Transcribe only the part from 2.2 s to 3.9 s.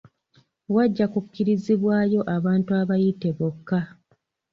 abantu abayite bokka.